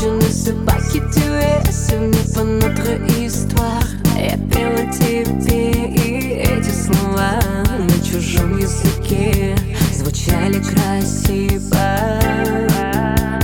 je 0.00 0.08
ne 0.08 0.30
sais 0.30 0.52
pas 0.64 0.78
qui 0.90 1.00
tu 1.00 1.20
es, 1.20 1.72
ce 1.72 1.94
n'est 1.94 2.34
pas 2.34 2.44
notre 2.44 2.88
histoire. 3.18 3.82
Я 4.16 4.36
пела 4.50 4.90
тебе, 4.92 5.88
и 5.94 6.34
эти 6.38 6.70
слова 6.70 7.40
на 7.78 8.04
чужом 8.04 8.58
языке 8.58 9.56
звучали 9.92 10.60
красиво. 10.60 11.86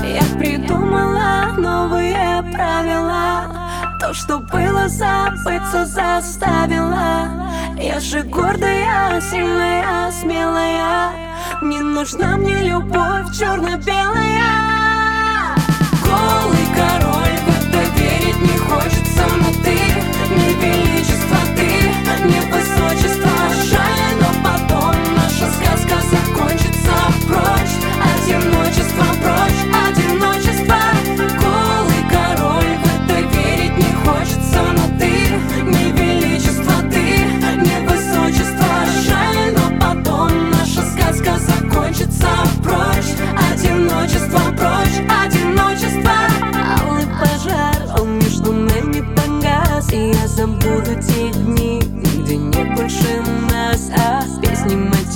Я 0.04 0.25
придумала 0.38 1.54
новые 1.59 2.45
правила, 2.52 3.96
то, 4.00 4.14
что 4.14 4.39
было 4.39 4.89
забыться, 4.89 5.86
заставила. 5.86 7.29
Я 7.77 7.98
же 8.00 8.23
гордая, 8.23 9.21
сильная, 9.21 10.11
смелая. 10.12 11.11
Не 11.62 11.80
нужна 11.80 12.36
мне 12.36 12.62
любовь 12.62 13.36
черно-белая. 13.36 14.84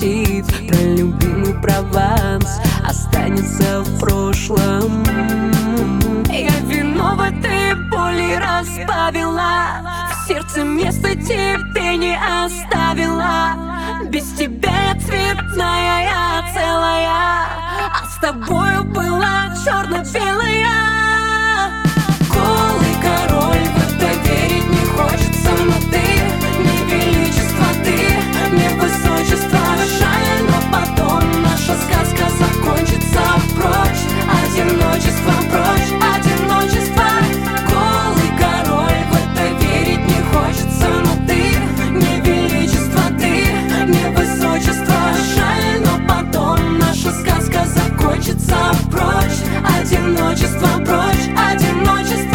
Мотив 0.09 0.47
про 0.69 0.79
любимый 0.79 1.55
Прованс 1.61 2.61
Останется 2.85 3.83
в 3.83 4.01
прошлом. 4.01 5.05
Я 6.31 6.59
вино 6.61 7.15
в 7.17 7.21
этой 7.21 7.75
боли 7.91 8.37
разбавила 8.37 9.83
В 10.11 10.29
сердце 10.29 10.63
место 10.63 11.15
тебе 11.15 11.97
не 11.97 12.17
оставила. 12.17 13.57
Без 14.11 14.33
тебя 14.33 14.93
я 14.93 15.01
цветная, 15.01 16.05
я 16.05 16.45
целая 16.55 17.09
А 17.09 18.07
с 18.09 18.21
тобою 18.21 18.85
была 18.85 19.55
черно-белая 19.65 20.48
хочется 48.29 48.57
прочь, 48.91 49.41
одиночество 49.81 50.85
прочь, 50.85 51.29
одиночество. 51.37 52.29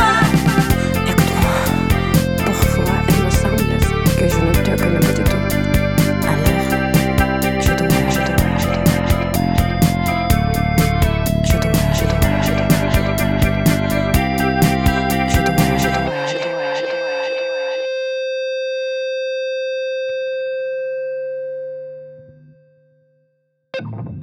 you 23.75 24.22